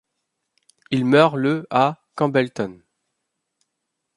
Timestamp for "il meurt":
0.89-1.35